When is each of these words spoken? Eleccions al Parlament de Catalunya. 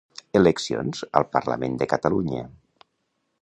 Eleccions 0.37 1.03
al 1.21 1.27
Parlament 1.35 1.75
de 1.83 1.89
Catalunya. 1.93 2.43